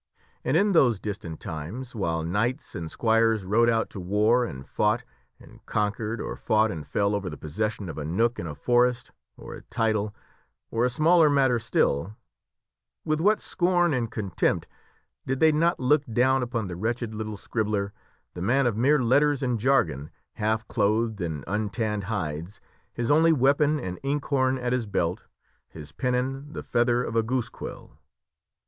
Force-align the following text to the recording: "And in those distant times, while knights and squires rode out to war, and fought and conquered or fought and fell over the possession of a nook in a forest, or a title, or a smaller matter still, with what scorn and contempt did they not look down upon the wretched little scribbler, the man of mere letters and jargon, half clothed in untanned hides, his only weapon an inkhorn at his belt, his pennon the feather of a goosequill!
"And 0.43 0.57
in 0.57 0.71
those 0.71 0.99
distant 0.99 1.39
times, 1.39 1.93
while 1.93 2.23
knights 2.23 2.73
and 2.73 2.89
squires 2.89 3.43
rode 3.45 3.69
out 3.69 3.91
to 3.91 3.99
war, 3.99 4.45
and 4.45 4.65
fought 4.65 5.03
and 5.39 5.63
conquered 5.67 6.19
or 6.19 6.35
fought 6.35 6.71
and 6.71 6.87
fell 6.87 7.13
over 7.13 7.29
the 7.29 7.37
possession 7.37 7.87
of 7.87 7.99
a 7.99 8.03
nook 8.03 8.39
in 8.39 8.47
a 8.47 8.55
forest, 8.55 9.11
or 9.37 9.53
a 9.53 9.61
title, 9.61 10.15
or 10.71 10.83
a 10.85 10.89
smaller 10.89 11.29
matter 11.29 11.59
still, 11.59 12.15
with 13.05 13.21
what 13.21 13.41
scorn 13.41 13.93
and 13.93 14.09
contempt 14.09 14.67
did 15.27 15.39
they 15.39 15.51
not 15.51 15.79
look 15.79 16.03
down 16.11 16.41
upon 16.41 16.67
the 16.67 16.75
wretched 16.75 17.13
little 17.13 17.37
scribbler, 17.37 17.93
the 18.33 18.41
man 18.41 18.65
of 18.65 18.75
mere 18.75 19.03
letters 19.03 19.43
and 19.43 19.59
jargon, 19.59 20.09
half 20.33 20.67
clothed 20.67 21.21
in 21.21 21.43
untanned 21.45 22.05
hides, 22.05 22.59
his 22.91 23.11
only 23.11 23.31
weapon 23.31 23.79
an 23.79 23.97
inkhorn 24.03 24.57
at 24.57 24.73
his 24.73 24.87
belt, 24.87 25.25
his 25.69 25.91
pennon 25.91 26.53
the 26.53 26.63
feather 26.63 27.03
of 27.03 27.15
a 27.15 27.21
goosequill! 27.21 27.91